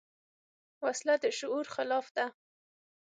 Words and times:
وسله 0.85 1.15
د 1.23 1.25
شعور 1.37 1.65
خلاف 1.75 2.05
ده 2.15 2.25